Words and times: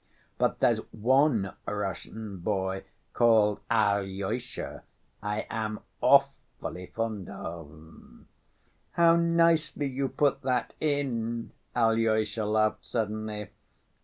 But 0.39 0.59
there's 0.61 0.79
one 0.91 1.53
Russian 1.67 2.39
boy 2.39 2.85
called 3.13 3.59
Alyosha 3.69 4.81
I 5.21 5.45
am 5.47 5.79
awfully 6.01 6.87
fond 6.87 7.29
of." 7.29 8.25
"How 8.93 9.15
nicely 9.15 9.85
you 9.85 10.09
put 10.09 10.41
that 10.41 10.73
in!" 10.79 11.51
Alyosha 11.75 12.45
laughed 12.47 12.83
suddenly. 12.83 13.49